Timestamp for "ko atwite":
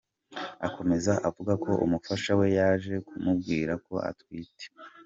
3.85-4.65